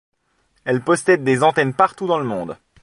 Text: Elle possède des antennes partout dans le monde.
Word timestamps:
Elle 0.65 0.81
possède 0.81 1.23
des 1.23 1.43
antennes 1.43 1.75
partout 1.75 2.07
dans 2.07 2.17
le 2.17 2.25
monde. 2.25 2.57